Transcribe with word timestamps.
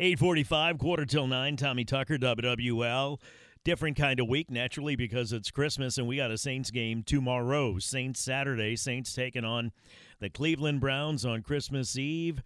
845, 0.00 0.78
quarter 0.78 1.04
till 1.04 1.26
9, 1.26 1.56
Tommy 1.56 1.84
Tucker, 1.84 2.16
WWL. 2.16 3.20
Different 3.64 3.98
kind 3.98 4.18
of 4.18 4.28
week, 4.28 4.50
naturally, 4.50 4.96
because 4.96 5.30
it's 5.30 5.50
Christmas 5.50 5.98
and 5.98 6.08
we 6.08 6.16
got 6.16 6.30
a 6.30 6.38
Saints 6.38 6.70
game 6.70 7.02
tomorrow. 7.02 7.78
Saints 7.78 8.18
Saturday. 8.18 8.76
Saints 8.76 9.12
taking 9.12 9.44
on 9.44 9.72
the 10.18 10.30
Cleveland 10.30 10.80
Browns 10.80 11.26
on 11.26 11.42
Christmas 11.42 11.98
Eve. 11.98 12.42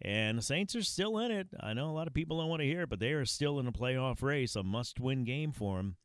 And 0.00 0.38
the 0.38 0.42
Saints 0.42 0.74
are 0.74 0.82
still 0.82 1.18
in 1.18 1.30
it. 1.30 1.48
I 1.60 1.74
know 1.74 1.90
a 1.90 1.92
lot 1.92 2.06
of 2.06 2.14
people 2.14 2.38
don't 2.38 2.48
want 2.48 2.60
to 2.62 2.66
hear 2.66 2.84
it, 2.84 2.88
but 2.88 2.98
they 2.98 3.12
are 3.12 3.26
still 3.26 3.60
in 3.60 3.66
a 3.66 3.72
playoff 3.72 4.22
race, 4.22 4.56
a 4.56 4.62
must 4.62 4.98
win 4.98 5.24
game 5.24 5.52
for 5.52 5.76
them. 5.76 5.96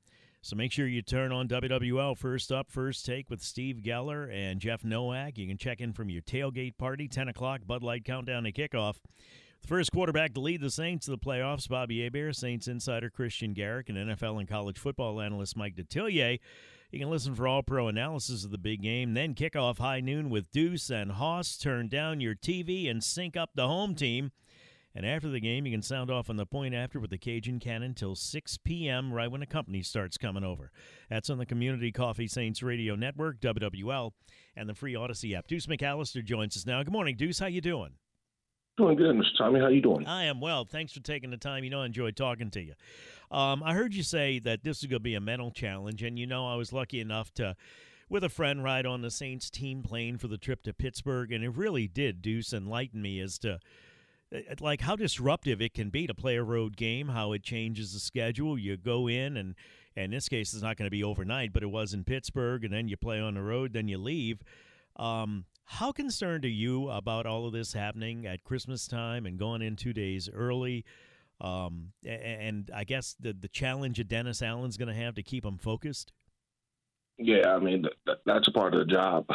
So 0.41 0.57
make 0.57 0.73
sure 0.73 0.87
you 0.87 1.01
turn 1.01 1.31
on 1.31 1.47
WWL 1.47 2.17
first 2.17 2.51
up, 2.51 2.69
first 2.69 3.05
take 3.05 3.29
with 3.29 3.41
Steve 3.41 3.77
Geller 3.77 4.29
and 4.29 4.59
Jeff 4.59 4.83
Nowak. 4.83 5.37
You 5.37 5.47
can 5.47 5.57
check 5.57 5.79
in 5.79 5.93
from 5.93 6.09
your 6.09 6.21
tailgate 6.21 6.77
party, 6.77 7.07
10 7.07 7.29
o'clock, 7.29 7.61
Bud 7.65 7.81
Light 7.81 8.03
countdown 8.03 8.43
to 8.43 8.51
kickoff. 8.51 8.95
The 9.61 9.67
first 9.67 9.91
quarterback 9.91 10.33
to 10.33 10.39
lead 10.39 10.61
the 10.61 10.71
Saints 10.71 11.05
to 11.05 11.11
the 11.11 11.17
playoffs, 11.19 11.69
Bobby 11.69 12.03
Hebert, 12.03 12.35
Saints 12.35 12.67
insider 12.67 13.09
Christian 13.11 13.53
Garic, 13.53 13.89
and 13.89 13.97
NFL 13.97 14.39
and 14.39 14.49
college 14.49 14.79
football 14.79 15.21
analyst 15.21 15.55
Mike 15.55 15.75
Detillier. 15.75 16.39
You 16.91 16.99
can 16.99 17.11
listen 17.11 17.35
for 17.35 17.47
all 17.47 17.61
pro 17.61 17.87
analysis 17.87 18.43
of 18.43 18.51
the 18.51 18.57
big 18.57 18.81
game. 18.81 19.13
Then 19.13 19.35
kick 19.35 19.55
off 19.55 19.77
high 19.77 20.01
noon 20.01 20.29
with 20.29 20.51
Deuce 20.51 20.89
and 20.89 21.11
Hoss. 21.11 21.57
Turn 21.57 21.87
down 21.87 22.19
your 22.19 22.35
TV 22.35 22.89
and 22.89 23.03
sync 23.03 23.37
up 23.37 23.51
the 23.53 23.67
home 23.67 23.93
team. 23.95 24.31
And 24.93 25.05
after 25.05 25.29
the 25.29 25.39
game, 25.39 25.65
you 25.65 25.71
can 25.71 25.83
sound 25.83 26.11
off 26.11 26.29
on 26.29 26.35
the 26.35 26.45
point 26.45 26.73
after 26.73 26.99
with 26.99 27.11
the 27.11 27.17
Cajun 27.17 27.59
Cannon 27.59 27.93
till 27.93 28.15
6 28.15 28.57
p.m. 28.65 29.13
right 29.13 29.31
when 29.31 29.39
the 29.39 29.45
company 29.45 29.83
starts 29.83 30.17
coming 30.17 30.43
over. 30.43 30.71
That's 31.09 31.29
on 31.29 31.37
the 31.37 31.45
Community 31.45 31.93
Coffee 31.93 32.27
Saints 32.27 32.61
Radio 32.61 32.95
Network, 32.95 33.39
WWL, 33.39 34.11
and 34.55 34.67
the 34.67 34.75
free 34.75 34.95
Odyssey 34.95 35.33
app. 35.33 35.47
Deuce 35.47 35.67
McAllister 35.67 36.25
joins 36.25 36.57
us 36.57 36.65
now. 36.65 36.83
Good 36.83 36.91
morning, 36.91 37.15
Deuce. 37.15 37.39
How 37.39 37.45
you 37.45 37.61
doing? 37.61 37.91
Doing 38.77 38.95
good, 38.95 39.15
Mr. 39.15 39.37
Tommy. 39.37 39.59
How 39.59 39.67
you 39.67 39.81
doing? 39.81 40.07
I 40.07 40.25
am 40.25 40.39
well. 40.39 40.65
Thanks 40.65 40.93
for 40.93 41.01
taking 41.01 41.29
the 41.29 41.37
time. 41.37 41.63
You 41.63 41.69
know, 41.69 41.81
I 41.81 41.85
enjoyed 41.85 42.15
talking 42.15 42.49
to 42.51 42.61
you. 42.61 42.73
Um, 43.29 43.61
I 43.63 43.73
heard 43.73 43.93
you 43.93 44.03
say 44.03 44.39
that 44.39 44.63
this 44.63 44.79
is 44.79 44.85
going 44.85 44.99
to 44.99 45.03
be 45.03 45.15
a 45.15 45.21
mental 45.21 45.51
challenge, 45.51 46.03
and 46.03 46.17
you 46.17 46.25
know, 46.25 46.47
I 46.47 46.55
was 46.55 46.73
lucky 46.73 46.99
enough 46.99 47.33
to, 47.35 47.55
with 48.09 48.23
a 48.23 48.29
friend, 48.29 48.63
ride 48.63 48.85
on 48.85 49.01
the 49.01 49.11
Saints 49.11 49.49
team 49.49 49.83
plane 49.83 50.17
for 50.17 50.27
the 50.27 50.37
trip 50.37 50.63
to 50.63 50.73
Pittsburgh, 50.73 51.31
and 51.31 51.43
it 51.43 51.49
really 51.49 51.87
did, 51.87 52.21
Deuce, 52.21 52.53
enlighten 52.53 53.01
me 53.01 53.19
as 53.19 53.37
to 53.39 53.59
uh, 54.33 54.39
like 54.59 54.81
how 54.81 54.95
disruptive 54.95 55.61
it 55.61 55.73
can 55.73 55.89
be 55.89 56.07
to 56.07 56.13
play 56.13 56.37
a 56.37 56.43
road 56.43 56.77
game, 56.77 57.09
how 57.09 57.33
it 57.33 57.43
changes 57.43 57.93
the 57.93 57.99
schedule. 57.99 58.57
You 58.57 58.77
go 58.77 59.07
in 59.07 59.37
and, 59.37 59.55
and 59.95 60.05
in 60.05 60.11
this 60.11 60.29
case 60.29 60.53
it's 60.53 60.63
not 60.63 60.77
going 60.77 60.87
to 60.87 60.91
be 60.91 61.03
overnight, 61.03 61.53
but 61.53 61.63
it 61.63 61.69
was 61.71 61.93
in 61.93 62.03
Pittsburgh, 62.03 62.63
and 62.63 62.73
then 62.73 62.87
you 62.87 62.97
play 62.97 63.19
on 63.19 63.35
the 63.35 63.41
road, 63.41 63.73
then 63.73 63.87
you 63.87 63.97
leave. 63.97 64.41
Um, 64.95 65.45
how 65.65 65.91
concerned 65.91 66.45
are 66.45 66.49
you 66.49 66.89
about 66.89 67.25
all 67.25 67.45
of 67.45 67.53
this 67.53 67.73
happening 67.73 68.25
at 68.25 68.43
Christmas 68.43 68.87
time 68.87 69.25
and 69.25 69.37
going 69.37 69.61
in 69.61 69.75
two 69.75 69.93
days 69.93 70.29
early? 70.33 70.85
Um, 71.39 71.93
and 72.05 72.69
I 72.73 72.83
guess 72.83 73.15
the 73.19 73.33
the 73.33 73.47
challenge 73.47 73.97
that 73.97 74.07
Dennis 74.07 74.41
Allen's 74.41 74.77
going 74.77 74.93
to 74.93 75.01
have 75.01 75.15
to 75.15 75.23
keep 75.23 75.43
him 75.43 75.57
focused. 75.57 76.11
Yeah, 77.17 77.53
I 77.55 77.59
mean 77.59 77.85
that, 78.05 78.17
that's 78.25 78.47
a 78.47 78.51
part 78.51 78.73
of 78.73 78.79
the 78.79 78.93
job. 78.93 79.25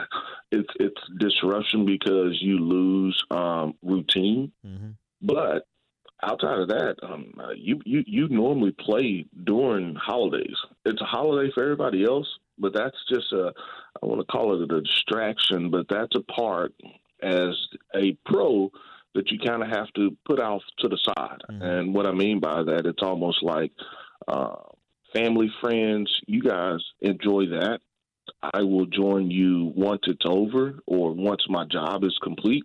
it's 0.52 0.68
it's 0.78 1.00
disruption 1.18 1.84
because 1.84 2.38
you 2.40 2.58
lose 2.58 3.20
um, 3.30 3.74
routine, 3.82 4.52
mm-hmm. 4.64 4.90
but 5.22 5.66
outside 6.22 6.60
of 6.60 6.68
that, 6.68 6.96
um, 7.02 7.34
uh, 7.38 7.52
you, 7.56 7.80
you 7.84 8.02
you 8.06 8.28
normally 8.28 8.74
play 8.78 9.26
during 9.44 9.94
holidays. 9.94 10.56
It's 10.84 11.00
a 11.00 11.04
holiday 11.04 11.50
for 11.54 11.62
everybody 11.62 12.04
else, 12.04 12.28
but 12.58 12.72
that's 12.74 12.96
just 13.08 13.32
a 13.32 13.52
I 14.02 14.06
want 14.06 14.20
to 14.20 14.26
call 14.26 14.54
it 14.54 14.70
a 14.70 14.80
distraction, 14.80 15.70
but 15.70 15.86
that's 15.88 16.14
a 16.14 16.20
part 16.32 16.74
as 17.22 17.54
a 17.94 18.16
pro 18.26 18.70
that 19.14 19.30
you 19.30 19.38
kind 19.38 19.62
of 19.62 19.68
have 19.70 19.90
to 19.94 20.14
put 20.26 20.38
off 20.38 20.62
to 20.78 20.88
the 20.88 20.98
side. 20.98 21.40
Mm-hmm. 21.50 21.62
And 21.62 21.94
what 21.94 22.06
I 22.06 22.12
mean 22.12 22.38
by 22.38 22.62
that, 22.62 22.84
it's 22.84 23.02
almost 23.02 23.42
like 23.42 23.72
uh, 24.28 24.56
family, 25.14 25.50
friends. 25.60 26.20
You 26.26 26.42
guys 26.42 26.80
enjoy 27.00 27.46
that. 27.46 27.80
I 28.42 28.62
will 28.62 28.86
join 28.86 29.30
you 29.30 29.72
once 29.74 30.02
it's 30.06 30.26
over 30.26 30.74
or 30.86 31.12
once 31.12 31.44
my 31.48 31.64
job 31.64 32.04
is 32.04 32.18
complete. 32.22 32.64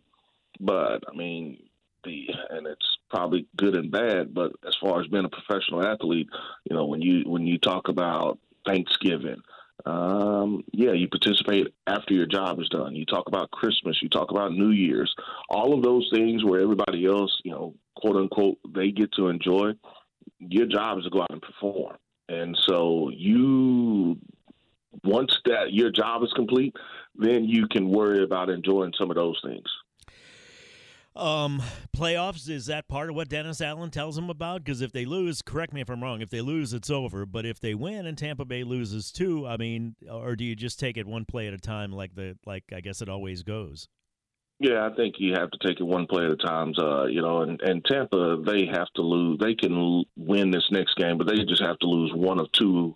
But 0.59 1.03
I 1.07 1.15
mean, 1.15 1.57
the 2.03 2.27
and 2.49 2.67
it's 2.67 2.90
probably 3.11 3.45
good 3.55 3.75
and 3.75 3.91
bad. 3.91 4.33
But 4.33 4.53
as 4.65 4.75
far 4.81 5.01
as 5.01 5.07
being 5.07 5.25
a 5.25 5.29
professional 5.29 5.85
athlete, 5.85 6.29
you 6.69 6.75
know, 6.75 6.85
when 6.85 7.01
you 7.01 7.23
when 7.29 7.45
you 7.45 7.59
talk 7.59 7.89
about 7.89 8.39
Thanksgiving, 8.65 9.41
um, 9.85 10.63
yeah, 10.71 10.93
you 10.93 11.07
participate 11.07 11.67
after 11.87 12.13
your 12.13 12.25
job 12.25 12.59
is 12.59 12.69
done. 12.69 12.95
You 12.95 13.05
talk 13.05 13.27
about 13.27 13.51
Christmas, 13.51 14.01
you 14.01 14.09
talk 14.09 14.31
about 14.31 14.53
New 14.53 14.69
Year's, 14.69 15.13
all 15.49 15.73
of 15.73 15.83
those 15.83 16.09
things 16.13 16.43
where 16.43 16.61
everybody 16.61 17.05
else, 17.05 17.39
you 17.43 17.51
know, 17.51 17.75
quote 17.95 18.15
unquote, 18.15 18.57
they 18.73 18.91
get 18.91 19.11
to 19.13 19.27
enjoy. 19.27 19.71
Your 20.39 20.67
job 20.67 20.97
is 20.99 21.03
to 21.05 21.09
go 21.09 21.21
out 21.21 21.31
and 21.31 21.41
perform. 21.41 21.97
And 22.29 22.57
so 22.67 23.09
you, 23.13 24.17
once 25.03 25.37
that 25.45 25.73
your 25.73 25.91
job 25.91 26.23
is 26.23 26.31
complete, 26.33 26.75
then 27.15 27.43
you 27.45 27.67
can 27.67 27.89
worry 27.89 28.23
about 28.23 28.49
enjoying 28.49 28.93
some 28.97 29.09
of 29.09 29.17
those 29.17 29.39
things. 29.43 29.67
Um, 31.15 31.61
playoffs 31.95 32.49
is 32.49 32.67
that 32.67 32.87
part 32.87 33.09
of 33.09 33.15
what 33.15 33.27
Dennis 33.27 33.59
Allen 33.59 33.91
tells 33.91 34.15
them 34.15 34.29
about? 34.29 34.63
Because 34.63 34.81
if 34.81 34.91
they 34.91 35.05
lose, 35.05 35.41
correct 35.41 35.73
me 35.73 35.81
if 35.81 35.89
I'm 35.89 36.01
wrong. 36.01 36.21
If 36.21 36.29
they 36.29 36.41
lose, 36.41 36.73
it's 36.73 36.89
over. 36.89 37.25
But 37.25 37.45
if 37.45 37.59
they 37.59 37.73
win 37.73 38.05
and 38.05 38.17
Tampa 38.17 38.45
Bay 38.45 38.63
loses 38.63 39.11
too, 39.11 39.45
I 39.45 39.57
mean, 39.57 39.95
or 40.09 40.35
do 40.35 40.45
you 40.45 40.55
just 40.55 40.79
take 40.79 40.97
it 40.97 41.05
one 41.05 41.25
play 41.25 41.47
at 41.47 41.53
a 41.53 41.57
time, 41.57 41.91
like 41.91 42.15
the 42.15 42.37
like 42.45 42.63
I 42.73 42.79
guess 42.79 43.01
it 43.01 43.09
always 43.09 43.43
goes? 43.43 43.87
Yeah, 44.59 44.87
I 44.87 44.95
think 44.95 45.15
you 45.17 45.33
have 45.33 45.49
to 45.51 45.67
take 45.67 45.79
it 45.79 45.83
one 45.83 46.05
play 46.05 46.23
at 46.23 46.31
a 46.31 46.37
time. 46.37 46.73
Uh, 46.77 47.05
you 47.05 47.21
know, 47.21 47.41
and, 47.41 47.59
and 47.61 47.83
Tampa, 47.83 48.43
they 48.45 48.67
have 48.71 48.87
to 48.95 49.01
lose. 49.01 49.39
They 49.39 49.55
can 49.55 50.03
win 50.15 50.51
this 50.51 50.67
next 50.71 50.95
game, 50.97 51.17
but 51.17 51.27
they 51.27 51.37
just 51.45 51.63
have 51.63 51.79
to 51.79 51.87
lose 51.87 52.11
one 52.13 52.39
of 52.39 52.51
two 52.51 52.95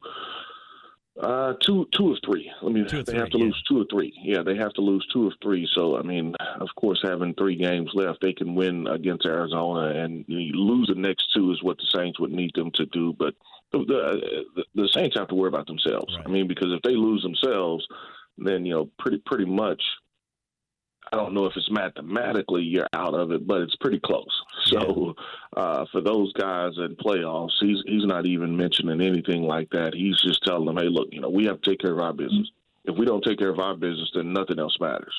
uh, 1.22 1.54
two, 1.62 1.88
two 1.96 2.12
or 2.12 2.18
three. 2.26 2.52
I 2.62 2.66
mean, 2.66 2.84
they 2.84 3.04
three, 3.04 3.18
have 3.18 3.30
to 3.30 3.38
yeah. 3.38 3.46
lose 3.46 3.64
two 3.70 3.82
or 3.82 3.86
three. 3.90 4.14
Yeah, 4.22 4.44
they 4.44 4.56
have 4.58 4.74
to 4.74 4.82
lose 4.82 5.06
two 5.14 5.28
or 5.28 5.32
three. 5.42 5.68
So, 5.74 5.98
I 5.98 6.02
mean, 6.02 6.36
of 6.60 6.68
course, 6.76 7.00
having 7.04 7.34
three 7.36 7.56
games 7.56 7.90
left, 7.94 8.20
they 8.22 8.34
can 8.34 8.54
win 8.54 8.88
against 8.88 9.26
Arizona, 9.26 9.98
and 9.98 10.26
you 10.28 10.54
lose 10.54 10.88
the 10.94 11.00
next 11.00 11.34
two 11.34 11.52
is 11.52 11.64
what 11.64 11.78
the 11.78 11.88
Saints 11.98 12.20
would 12.20 12.32
need 12.32 12.52
them 12.56 12.72
to 12.76 12.86
do. 12.88 13.14
But 13.18 13.34
the 13.72 13.86
the, 14.56 14.64
the 14.76 14.90
Saints 14.94 15.18
have 15.18 15.30
to 15.30 15.36
worry 15.36 15.50
about 15.50 15.68
themselves. 15.68 16.14
Right. 16.18 16.28
I 16.28 16.30
mean, 16.30 16.48
because 16.48 16.72
if 16.72 16.82
they 16.82 16.96
lose 16.96 17.24
themselves, 17.24 17.88
then 18.38 18.66
you 18.66 18.74
know, 18.74 18.90
pretty 19.00 19.22
pretty 19.26 19.46
much 19.46 19.82
I 21.12 21.18
don't 21.18 21.34
know 21.34 21.46
if 21.46 21.56
it's 21.56 21.70
mathematically 21.70 22.64
you're 22.64 22.88
out 22.94 23.14
of 23.14 23.32
it, 23.32 23.46
but 23.46 23.62
it's 23.62 23.76
pretty 23.78 24.00
close. 24.04 24.42
So 24.66 25.16
uh, 25.56 25.86
for 25.92 26.02
those 26.02 26.34
guys 26.34 26.74
in 26.78 26.96
playoffs, 26.98 27.54
he's 27.60 27.78
he's 27.86 28.06
not 28.06 28.26
even 28.26 28.56
mentioning 28.56 29.02
anything 29.02 29.44
like 29.44 29.70
that. 29.72 29.94
He's 29.94 30.20
just 30.22 30.44
telling 30.44 30.66
them, 30.66 30.78
"Hey, 30.78 30.90
look, 30.90 31.08
you 31.12 31.22
know, 31.22 31.30
we 31.30 31.46
have 31.46 31.62
to 31.62 31.70
take 31.70 31.80
care 31.80 31.94
of 31.94 32.00
our 32.00 32.14
business. 32.14 32.50
If 32.84 32.98
we 32.98 33.06
don't 33.06 33.24
take 33.24 33.40
care 33.40 33.50
of 33.50 33.60
our 33.60 33.76
business, 33.76 34.12
then 34.14 34.34
nothing 34.34 34.60
else 34.60 34.78
matters." 34.80 35.14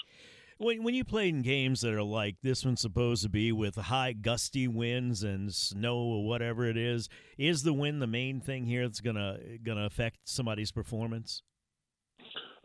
When 0.59 0.83
when 0.83 0.95
you 0.95 1.05
play 1.05 1.29
in 1.29 1.43
games 1.43 1.83
that 1.83 1.93
are 1.93 2.03
like 2.03 2.37
this 2.43 2.65
one's 2.65 2.81
supposed 2.81 3.23
to 3.23 3.29
be 3.29 3.53
with 3.53 3.77
high 3.77 4.13
gusty 4.13 4.69
winds 4.69 5.23
and 5.23 5.53
snow 5.55 5.99
or 5.99 6.27
whatever 6.27 6.65
it 6.65 6.79
is, 6.79 7.09
is 7.37 7.63
the 7.63 7.75
wind 7.75 8.01
the 8.01 8.07
main 8.07 8.41
thing 8.41 8.65
here 8.65 8.87
that's 8.87 9.01
gonna 9.01 9.39
gonna 9.63 9.85
affect 9.85 10.19
somebody's 10.25 10.73
performance? 10.73 11.43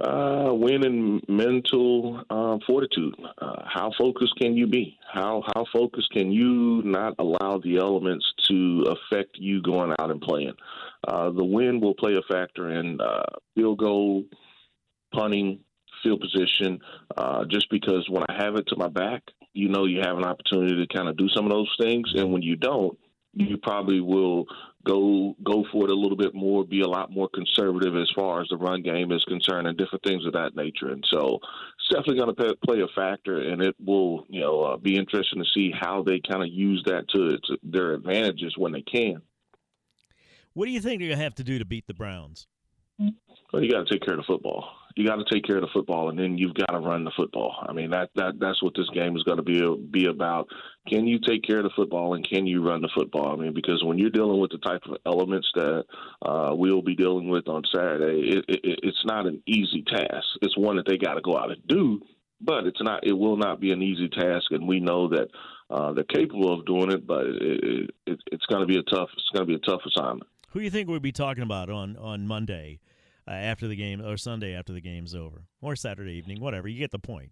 Uh, 0.03 0.53
winning 0.53 1.21
mental 1.27 2.23
uh, 2.29 2.57
fortitude. 2.65 3.15
Uh, 3.37 3.63
how 3.65 3.91
focused 3.97 4.35
can 4.39 4.55
you 4.55 4.67
be? 4.67 4.97
How 5.11 5.43
how 5.55 5.65
focused 5.71 6.11
can 6.11 6.31
you 6.31 6.81
not 6.83 7.15
allow 7.19 7.59
the 7.63 7.77
elements 7.77 8.25
to 8.47 8.85
affect 8.87 9.37
you 9.37 9.61
going 9.61 9.93
out 9.99 10.11
and 10.11 10.21
playing? 10.21 10.53
Uh, 11.07 11.29
the 11.31 11.43
wind 11.43 11.81
will 11.81 11.95
play 11.95 12.15
a 12.15 12.33
factor 12.33 12.71
in 12.71 12.99
uh, 12.99 13.23
field 13.55 13.79
goal, 13.79 14.23
punting, 15.13 15.59
field 16.03 16.21
position. 16.21 16.79
Uh, 17.17 17.45
just 17.45 17.69
because 17.69 18.07
when 18.09 18.23
I 18.29 18.43
have 18.43 18.55
it 18.55 18.67
to 18.67 18.75
my 18.77 18.87
back, 18.87 19.23
you 19.53 19.69
know 19.69 19.85
you 19.85 19.99
have 20.01 20.17
an 20.17 20.25
opportunity 20.25 20.75
to 20.85 20.95
kind 20.95 21.09
of 21.09 21.17
do 21.17 21.29
some 21.29 21.45
of 21.45 21.51
those 21.51 21.73
things, 21.79 22.11
and 22.15 22.31
when 22.31 22.41
you 22.41 22.55
don't, 22.55 22.97
you 23.33 23.57
probably 23.57 24.01
will 24.01 24.45
go 24.85 25.35
a 25.89 25.95
little 25.95 26.17
bit 26.17 26.33
more, 26.33 26.63
be 26.63 26.81
a 26.81 26.87
lot 26.87 27.11
more 27.11 27.29
conservative 27.33 27.95
as 27.95 28.09
far 28.15 28.41
as 28.41 28.47
the 28.49 28.57
run 28.57 28.81
game 28.81 29.11
is 29.11 29.23
concerned, 29.25 29.67
and 29.67 29.77
different 29.77 30.03
things 30.03 30.25
of 30.25 30.33
that 30.33 30.55
nature. 30.55 30.89
And 30.89 31.03
so, 31.09 31.39
it's 31.77 31.89
definitely 31.89 32.17
going 32.17 32.35
to 32.35 32.55
play 32.65 32.81
a 32.81 32.87
factor, 32.95 33.41
and 33.41 33.61
it 33.61 33.75
will 33.83 34.25
you 34.29 34.41
know 34.41 34.61
uh, 34.61 34.77
be 34.77 34.97
interesting 34.97 35.39
to 35.39 35.49
see 35.53 35.71
how 35.77 36.03
they 36.03 36.19
kind 36.19 36.43
of 36.43 36.49
use 36.49 36.83
that 36.85 37.07
to, 37.09 37.37
to 37.37 37.57
their 37.63 37.93
advantages 37.93 38.53
when 38.57 38.71
they 38.71 38.83
can. 38.83 39.21
What 40.53 40.65
do 40.65 40.71
you 40.71 40.81
think 40.81 40.99
they're 40.99 41.09
going 41.09 41.17
to 41.17 41.23
have 41.23 41.35
to 41.35 41.43
do 41.43 41.59
to 41.59 41.65
beat 41.65 41.87
the 41.87 41.93
Browns? 41.93 42.47
Well, 42.99 43.63
you 43.63 43.71
got 43.71 43.87
to 43.87 43.91
take 43.91 44.03
care 44.03 44.13
of 44.13 44.19
the 44.19 44.25
football 44.27 44.69
you 44.95 45.07
got 45.07 45.17
to 45.17 45.25
take 45.31 45.43
care 45.43 45.57
of 45.57 45.61
the 45.61 45.69
football, 45.73 46.09
and 46.09 46.17
then 46.17 46.37
you've 46.37 46.53
got 46.53 46.71
to 46.71 46.79
run 46.79 47.03
the 47.03 47.11
football. 47.15 47.55
I 47.67 47.73
mean 47.73 47.91
that 47.91 48.09
that 48.15 48.33
that's 48.39 48.61
what 48.63 48.73
this 48.75 48.89
game 48.93 49.15
is 49.15 49.23
going 49.23 49.37
to 49.37 49.43
be 49.43 49.61
be 49.91 50.05
about. 50.07 50.47
Can 50.87 51.05
you 51.05 51.19
take 51.19 51.43
care 51.43 51.59
of 51.59 51.63
the 51.63 51.71
football, 51.75 52.13
and 52.15 52.27
can 52.27 52.47
you 52.47 52.65
run 52.65 52.81
the 52.81 52.89
football? 52.95 53.33
I 53.33 53.35
mean, 53.41 53.53
because 53.53 53.83
when 53.83 53.99
you're 53.99 54.09
dealing 54.09 54.39
with 54.39 54.51
the 54.51 54.57
type 54.57 54.81
of 54.89 54.97
elements 55.05 55.47
that 55.55 55.83
uh, 56.23 56.49
we'll 56.53 56.81
be 56.81 56.95
dealing 56.95 57.29
with 57.29 57.47
on 57.47 57.63
Saturday, 57.73 58.31
it, 58.37 58.45
it, 58.47 58.79
it's 58.83 59.05
not 59.05 59.27
an 59.27 59.41
easy 59.45 59.83
task. 59.83 60.25
It's 60.41 60.57
one 60.57 60.77
that 60.77 60.85
they 60.87 60.97
got 60.97 61.15
to 61.15 61.21
go 61.21 61.37
out 61.37 61.51
and 61.51 61.61
do, 61.67 62.01
but 62.39 62.65
it's 62.65 62.81
not. 62.81 63.05
It 63.05 63.13
will 63.13 63.37
not 63.37 63.59
be 63.59 63.71
an 63.71 63.81
easy 63.81 64.09
task, 64.09 64.51
and 64.51 64.67
we 64.67 64.79
know 64.79 65.07
that 65.09 65.27
Uh, 65.71 65.93
they're 65.93 66.03
capable 66.03 66.51
of 66.53 66.65
doing 66.65 66.91
it, 66.91 67.07
but 67.07 67.25
it, 67.25 67.89
it, 68.05 68.19
it's 68.33 68.45
going 68.47 68.59
to 68.59 68.67
be 68.67 68.77
a 68.77 68.83
tough. 68.93 69.09
It's 69.13 69.29
going 69.33 69.47
to 69.47 69.51
be 69.53 69.55
a 69.55 69.65
tough 69.69 69.79
assignment. 69.87 70.27
Who 70.49 70.59
do 70.59 70.65
you 70.65 70.69
think 70.69 70.89
we'll 70.89 70.99
be 70.99 71.13
talking 71.13 71.43
about 71.43 71.69
on 71.69 71.95
on 71.95 72.27
Monday 72.27 72.81
uh, 73.27 73.31
after 73.31 73.67
the 73.67 73.75
game, 73.75 74.01
or 74.01 74.17
Sunday 74.17 74.53
after 74.55 74.73
the 74.73 74.81
game's 74.81 75.13
over, 75.15 75.43
or 75.61 75.75
Saturday 75.75 76.13
evening, 76.13 76.39
whatever? 76.41 76.67
You 76.67 76.79
get 76.79 76.91
the 76.91 76.99
point. 76.99 77.31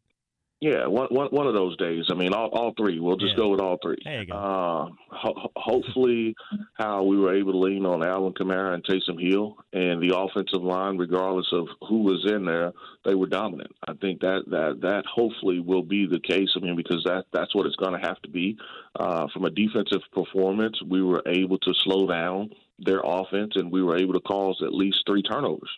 Yeah, 0.61 0.87
one, 0.87 1.07
one, 1.09 1.27
one 1.27 1.47
of 1.47 1.53
those 1.53 1.77
days. 1.77 2.03
I 2.11 2.15
mean, 2.15 2.33
all, 2.33 2.49
all 2.49 2.73
three. 2.77 2.99
We'll 2.99 3.15
just 3.15 3.31
Yeah. 3.31 3.37
go 3.37 3.47
with 3.47 3.61
all 3.61 3.77
three. 3.81 3.95
There 4.03 4.19
you 4.19 4.25
go. 4.25 4.33
Uh, 4.33 4.87
ho- 5.09 5.51
hopefully, 5.55 6.35
how 6.73 7.03
we 7.03 7.15
were 7.15 7.33
able 7.33 7.53
to 7.53 7.57
lean 7.59 7.85
on 7.85 8.03
Alvin 8.03 8.33
Kamara 8.33 8.73
and 8.73 8.83
Taysom 8.83 9.21
Hill 9.25 9.55
and 9.71 10.01
the 10.01 10.13
offensive 10.17 10.61
line, 10.61 10.97
regardless 10.97 11.47
of 11.53 11.65
who 11.87 11.99
was 11.99 12.25
in 12.29 12.43
there, 12.43 12.73
they 13.05 13.15
were 13.15 13.27
dominant. 13.27 13.71
I 13.87 13.93
think 14.01 14.19
that 14.19 14.43
that 14.47 14.79
that 14.81 15.05
hopefully 15.05 15.61
will 15.61 15.81
be 15.83 16.05
the 16.05 16.19
case. 16.19 16.49
I 16.57 16.59
mean, 16.59 16.75
because 16.75 17.03
that 17.05 17.23
that's 17.31 17.55
what 17.55 17.65
it's 17.65 17.77
going 17.77 17.93
to 17.97 18.05
have 18.05 18.21
to 18.23 18.29
be. 18.29 18.57
Uh, 18.99 19.27
from 19.33 19.45
a 19.45 19.49
defensive 19.49 20.01
performance, 20.11 20.77
we 20.85 21.01
were 21.01 21.23
able 21.25 21.57
to 21.59 21.73
slow 21.85 22.05
down 22.05 22.49
their 22.85 23.01
offense, 23.03 23.53
and 23.55 23.71
we 23.71 23.83
were 23.83 23.97
able 23.97 24.13
to 24.13 24.19
cause 24.21 24.61
at 24.63 24.73
least 24.73 24.97
three 25.05 25.21
turnovers. 25.23 25.69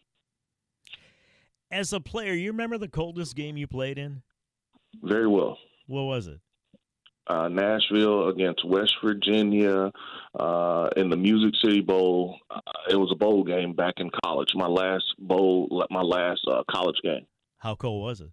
As 1.71 1.94
a 1.94 2.00
player, 2.00 2.33
you 2.33 2.51
remember 2.51 2.77
the 2.77 2.88
coldest 2.88 3.36
game 3.36 3.57
you 3.57 3.68
played 3.68 3.98
in? 3.98 4.24
Very 5.01 5.27
well. 5.27 5.57
What 5.88 6.03
was 6.03 6.27
it? 6.27 6.39
uh, 7.27 7.48
Nashville 7.48 8.30
against 8.30 8.65
West 8.65 8.95
Virginia 9.03 9.92
uh, 10.38 10.89
in 10.98 11.09
the 11.09 11.15
Music 11.15 11.53
City 11.63 11.81
Bowl. 11.81 12.38
Uh, 12.50 12.59
it 12.89 12.95
was 12.95 13.12
a 13.12 13.15
bowl 13.15 13.44
game 13.44 13.74
back 13.74 13.95
in 13.98 14.09
college. 14.24 14.50
My 14.56 14.68
last 14.68 15.06
bowl, 15.19 15.86
my 15.89 16.01
last 16.01 16.42
uh, 16.51 16.63
college 16.69 16.98
game. 17.03 17.25
How 17.59 17.75
cold 17.75 18.03
was 18.03 18.21
it? 18.21 18.31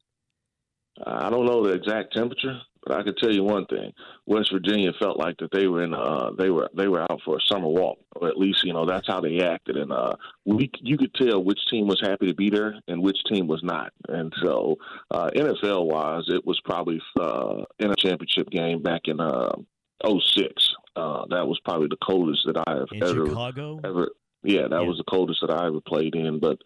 Uh, 1.06 1.26
I 1.26 1.30
don't 1.30 1.46
know 1.46 1.64
the 1.64 1.74
exact 1.74 2.14
temperature, 2.14 2.60
but 2.88 2.98
I 2.98 3.02
can 3.02 3.14
tell 3.16 3.30
you 3.32 3.44
one 3.44 3.66
thing: 3.66 3.92
West 4.26 4.50
Virginia 4.52 4.92
felt 4.98 5.18
like 5.18 5.36
that 5.38 5.50
they 5.52 5.66
were 5.66 5.82
in 5.84 5.94
uh, 5.94 6.30
they 6.38 6.50
were 6.50 6.68
they 6.74 6.88
were 6.88 7.02
out 7.02 7.20
for 7.24 7.36
a 7.36 7.40
summer 7.52 7.68
walk, 7.68 7.98
or 8.16 8.28
at 8.28 8.38
least 8.38 8.64
you 8.64 8.72
know 8.72 8.86
that's 8.86 9.06
how 9.06 9.20
they 9.20 9.40
acted. 9.40 9.76
And 9.76 9.92
uh, 9.92 10.14
we 10.46 10.70
you 10.80 10.96
could 10.96 11.14
tell 11.14 11.44
which 11.44 11.60
team 11.70 11.86
was 11.86 12.00
happy 12.00 12.26
to 12.26 12.34
be 12.34 12.50
there 12.50 12.74
and 12.88 13.02
which 13.02 13.18
team 13.30 13.46
was 13.46 13.62
not. 13.62 13.92
And 14.08 14.32
so, 14.42 14.76
uh, 15.10 15.28
NFL 15.36 15.86
wise, 15.86 16.24
it 16.28 16.44
was 16.46 16.58
probably 16.64 17.00
uh, 17.20 17.64
in 17.78 17.90
a 17.90 17.96
championship 17.96 18.48
game 18.50 18.82
back 18.82 19.02
in 19.04 19.20
uh, 19.20 19.52
06. 20.04 20.74
Uh, 20.96 21.26
that 21.30 21.46
was 21.46 21.60
probably 21.64 21.88
the 21.88 21.98
coldest 22.04 22.40
that 22.46 22.56
I 22.66 22.72
have 22.72 22.88
In 22.92 23.02
ever 23.02 23.26
Chicago? 23.28 23.80
ever. 23.84 24.10
Yeah, 24.42 24.62
that 24.68 24.80
Yeah. 24.82 24.88
was 24.88 24.96
the 24.96 25.04
coldest 25.04 25.40
that 25.42 25.50
I 25.50 25.66
ever 25.66 25.80
played 25.80 26.14
in. 26.14 26.38
But 26.40 26.58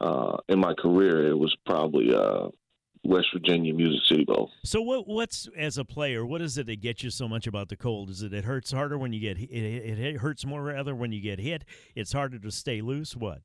uh, 0.00 0.36
in 0.48 0.58
my 0.60 0.74
career, 0.74 1.26
it 1.28 1.38
was 1.38 1.54
probably 1.66 2.14
uh, 2.14 2.48
West 3.04 3.28
Virginia 3.32 3.74
Music 3.74 4.00
City 4.06 4.24
Bowl. 4.24 4.50
So 4.64 4.80
what? 4.80 5.06
What's 5.06 5.48
as 5.56 5.78
a 5.78 5.84
player? 5.84 6.24
What 6.24 6.42
is 6.42 6.58
it 6.58 6.66
that 6.66 6.80
gets 6.80 7.02
you 7.02 7.10
so 7.10 7.28
much 7.28 7.46
about 7.46 7.68
the 7.68 7.76
cold? 7.76 8.10
Is 8.10 8.22
it 8.22 8.32
it 8.32 8.44
hurts 8.44 8.72
harder 8.72 8.98
when 8.98 9.12
you 9.12 9.20
get? 9.20 9.38
It, 9.38 9.98
it 9.98 10.16
hurts 10.18 10.44
more 10.44 10.62
rather 10.62 10.94
when 10.94 11.12
you 11.12 11.20
get 11.20 11.38
hit. 11.38 11.64
It's 11.94 12.12
harder 12.12 12.38
to 12.38 12.50
stay 12.50 12.80
loose. 12.80 13.16
What? 13.16 13.42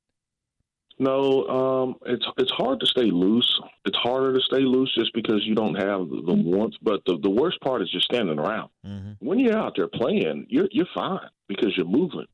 No, 1.00 1.48
um, 1.48 1.96
it's 2.06 2.26
it's 2.38 2.52
hard 2.52 2.80
to 2.80 2.86
stay 2.86 3.10
loose. 3.10 3.60
It's 3.86 3.98
harder 3.98 4.34
to 4.36 4.42
stay 4.42 4.60
loose 4.62 4.94
just 4.94 5.12
because 5.14 5.42
you 5.46 5.56
don't 5.56 5.76
have 5.76 6.10
the 6.10 6.22
the 6.28 6.34
warmth. 6.34 6.76
But 6.82 7.02
the, 7.06 7.18
the 7.24 7.30
worst 7.30 7.60
part 7.62 7.82
is 7.82 7.90
just 7.92 8.06
standing 8.06 8.38
around. 8.38 8.70
Mm-hmm. 8.86 9.26
When 9.26 9.40
you're 9.40 9.58
out 9.58 9.74
there 9.76 9.88
playing, 9.88 10.46
you're 10.50 10.68
you're 10.72 10.86
fine 10.94 11.28
because 11.48 11.76
you're 11.76 11.88
moving. 11.88 12.28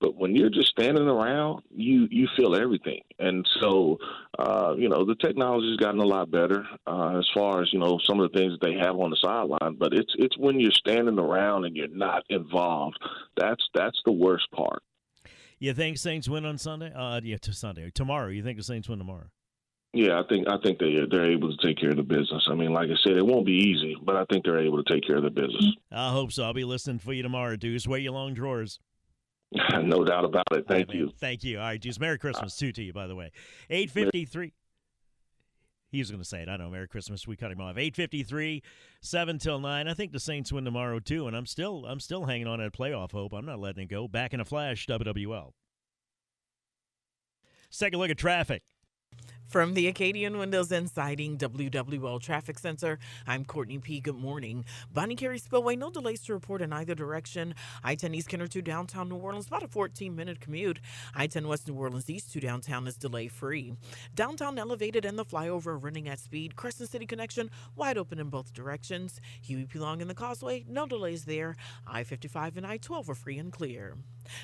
But 0.00 0.16
when 0.16 0.34
you're 0.34 0.50
just 0.50 0.68
standing 0.68 1.08
around, 1.08 1.62
you 1.70 2.08
you 2.10 2.28
feel 2.36 2.54
everything. 2.54 3.00
And 3.18 3.48
so, 3.60 3.98
uh, 4.38 4.74
you 4.76 4.88
know, 4.88 5.04
the 5.04 5.14
technology's 5.16 5.76
gotten 5.78 6.00
a 6.00 6.04
lot 6.04 6.30
better 6.30 6.66
uh, 6.86 7.18
as 7.18 7.28
far 7.32 7.62
as 7.62 7.72
you 7.72 7.78
know 7.78 7.98
some 8.04 8.20
of 8.20 8.30
the 8.30 8.38
things 8.38 8.52
that 8.52 8.66
they 8.66 8.74
have 8.74 8.96
on 8.96 9.10
the 9.10 9.16
sideline. 9.22 9.76
But 9.78 9.94
it's 9.94 10.12
it's 10.18 10.36
when 10.36 10.60
you're 10.60 10.72
standing 10.72 11.18
around 11.18 11.64
and 11.64 11.76
you're 11.76 11.88
not 11.88 12.24
involved. 12.28 12.98
That's 13.36 13.62
that's 13.74 14.00
the 14.04 14.12
worst 14.12 14.50
part. 14.50 14.82
You 15.58 15.72
think 15.72 15.96
Saints 15.96 16.28
win 16.28 16.44
on 16.44 16.58
Sunday? 16.58 16.92
Uh, 16.94 17.20
yeah, 17.22 17.38
to 17.38 17.52
Sunday 17.52 17.90
tomorrow. 17.94 18.28
You 18.28 18.42
think 18.42 18.58
the 18.58 18.64
Saints 18.64 18.88
win 18.88 18.98
tomorrow? 18.98 19.30
Yeah, 19.94 20.18
I 20.18 20.24
think 20.28 20.48
I 20.48 20.58
think 20.58 20.80
they 20.80 20.98
they're 21.08 21.30
able 21.30 21.56
to 21.56 21.66
take 21.66 21.78
care 21.78 21.90
of 21.90 21.96
the 21.96 22.02
business. 22.02 22.48
I 22.50 22.54
mean, 22.54 22.72
like 22.72 22.90
I 22.90 22.96
said, 23.04 23.16
it 23.16 23.24
won't 23.24 23.46
be 23.46 23.52
easy, 23.52 23.96
but 24.02 24.16
I 24.16 24.24
think 24.24 24.44
they're 24.44 24.58
able 24.58 24.82
to 24.82 24.92
take 24.92 25.06
care 25.06 25.16
of 25.16 25.22
the 25.22 25.30
business. 25.30 25.66
I 25.92 26.10
hope 26.10 26.32
so. 26.32 26.42
I'll 26.42 26.52
be 26.52 26.64
listening 26.64 26.98
for 26.98 27.12
you 27.12 27.22
tomorrow, 27.22 27.54
Deuce. 27.54 27.86
Wear 27.86 28.00
your 28.00 28.12
long 28.12 28.34
drawers. 28.34 28.80
no 29.82 30.04
doubt 30.04 30.24
about 30.24 30.46
it. 30.52 30.66
Thank 30.66 30.88
man. 30.88 30.96
you. 30.96 31.12
Thank 31.18 31.44
you. 31.44 31.58
All 31.58 31.64
right, 31.64 31.80
Deuce. 31.80 32.00
Merry 32.00 32.18
Christmas 32.18 32.56
too 32.56 32.72
to 32.72 32.82
you, 32.82 32.92
by 32.92 33.06
the 33.06 33.14
way. 33.14 33.30
Eight 33.70 33.90
fifty 33.90 34.24
three. 34.24 34.52
He 35.90 36.00
was 36.00 36.10
going 36.10 36.22
to 36.22 36.28
say 36.28 36.42
it. 36.42 36.48
I 36.48 36.56
know. 36.56 36.70
Merry 36.70 36.88
Christmas. 36.88 37.24
We 37.28 37.36
cut 37.36 37.52
him 37.52 37.60
off. 37.60 37.78
Eight 37.78 37.94
fifty 37.94 38.24
three, 38.24 38.62
seven 39.00 39.38
till 39.38 39.60
nine. 39.60 39.86
I 39.86 39.94
think 39.94 40.10
the 40.10 40.18
Saints 40.18 40.52
win 40.52 40.64
tomorrow 40.64 40.98
too, 40.98 41.28
and 41.28 41.36
I'm 41.36 41.46
still 41.46 41.84
I'm 41.86 42.00
still 42.00 42.24
hanging 42.24 42.48
on 42.48 42.58
that 42.58 42.72
playoff 42.72 43.12
hope. 43.12 43.32
I'm 43.32 43.46
not 43.46 43.60
letting 43.60 43.84
it 43.84 43.90
go. 43.90 44.08
Back 44.08 44.34
in 44.34 44.40
a 44.40 44.44
flash. 44.44 44.86
WWL. 44.86 45.52
Let's 47.66 47.78
take 47.78 47.94
a 47.94 47.96
look 47.96 48.10
at 48.10 48.18
traffic. 48.18 48.62
From 49.46 49.74
the 49.74 49.86
Acadian 49.86 50.36
Windows 50.38 50.72
and 50.72 50.90
Siding 50.90 51.38
WWL 51.38 52.20
Traffic 52.20 52.58
Center, 52.58 52.98
I'm 53.24 53.44
Courtney 53.44 53.78
P. 53.78 54.00
Good 54.00 54.16
morning. 54.16 54.64
Bonnet 54.92 55.18
Carré 55.18 55.40
Spillway, 55.40 55.76
no 55.76 55.90
delays 55.90 56.22
to 56.22 56.32
report 56.32 56.60
in 56.60 56.72
either 56.72 56.94
direction. 56.96 57.54
I 57.84 57.94
10 57.94 58.14
East 58.14 58.28
Kenner 58.28 58.48
to 58.48 58.62
downtown 58.62 59.08
New 59.08 59.16
Orleans, 59.16 59.46
about 59.46 59.62
a 59.62 59.68
14 59.68 60.16
minute 60.16 60.40
commute. 60.40 60.80
I 61.14 61.28
10 61.28 61.46
West 61.46 61.68
New 61.68 61.74
Orleans 61.74 62.10
East 62.10 62.32
to 62.32 62.40
downtown 62.40 62.88
is 62.88 62.96
delay 62.96 63.28
free. 63.28 63.74
Downtown 64.16 64.58
elevated 64.58 65.04
and 65.04 65.16
the 65.16 65.24
flyover 65.24 65.80
running 65.80 66.08
at 66.08 66.18
speed. 66.18 66.56
Crescent 66.56 66.90
City 66.90 67.06
connection 67.06 67.48
wide 67.76 67.96
open 67.96 68.18
in 68.18 68.30
both 68.30 68.52
directions. 68.54 69.20
Huey 69.42 69.66
P. 69.66 69.78
Long 69.78 70.00
in 70.00 70.08
the 70.08 70.14
Causeway, 70.14 70.64
no 70.66 70.84
delays 70.86 71.26
there. 71.26 71.54
I 71.86 72.02
55 72.02 72.56
and 72.56 72.66
I 72.66 72.78
12 72.78 73.10
are 73.10 73.14
free 73.14 73.38
and 73.38 73.52
clear. 73.52 73.94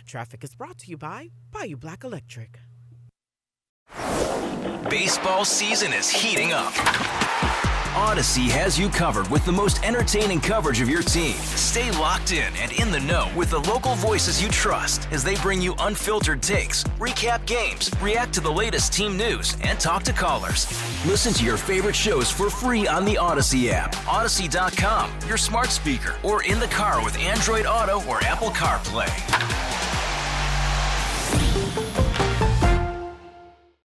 Traffic 0.06 0.44
is 0.44 0.54
brought 0.54 0.78
to 0.78 0.90
you 0.90 0.96
by 0.96 1.30
Bayou 1.50 1.76
Black 1.76 2.04
Electric. 2.04 2.60
Baseball 4.88 5.44
season 5.44 5.92
is 5.92 6.08
heating 6.08 6.52
up. 6.52 6.72
Odyssey 7.94 8.48
has 8.48 8.78
you 8.78 8.88
covered 8.88 9.28
with 9.28 9.44
the 9.44 9.52
most 9.52 9.84
entertaining 9.84 10.40
coverage 10.40 10.80
of 10.80 10.88
your 10.88 11.02
team. 11.02 11.34
Stay 11.34 11.90
locked 11.92 12.32
in 12.32 12.54
and 12.56 12.72
in 12.72 12.90
the 12.90 13.00
know 13.00 13.30
with 13.36 13.50
the 13.50 13.58
local 13.58 13.94
voices 13.96 14.42
you 14.42 14.48
trust 14.48 15.06
as 15.12 15.22
they 15.22 15.34
bring 15.36 15.60
you 15.60 15.74
unfiltered 15.80 16.42
takes, 16.42 16.82
recap 16.98 17.44
games, 17.46 17.90
react 18.00 18.32
to 18.32 18.40
the 18.40 18.50
latest 18.50 18.92
team 18.92 19.16
news, 19.18 19.56
and 19.62 19.78
talk 19.78 20.02
to 20.04 20.12
callers. 20.12 20.66
Listen 21.04 21.34
to 21.34 21.44
your 21.44 21.58
favorite 21.58 21.96
shows 21.96 22.30
for 22.30 22.48
free 22.48 22.86
on 22.86 23.04
the 23.04 23.18
Odyssey 23.18 23.70
app, 23.70 23.94
Odyssey.com, 24.08 25.10
your 25.28 25.36
smart 25.36 25.68
speaker, 25.68 26.16
or 26.22 26.42
in 26.44 26.58
the 26.58 26.68
car 26.68 27.04
with 27.04 27.18
Android 27.18 27.66
Auto 27.66 28.02
or 28.08 28.22
Apple 28.24 28.50
CarPlay. 28.50 29.79